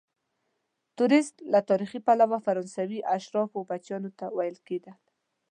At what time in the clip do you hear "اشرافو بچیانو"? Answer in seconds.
3.15-4.09